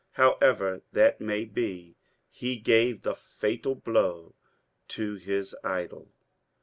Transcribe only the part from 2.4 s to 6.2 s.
gave the fatal blow to his idol.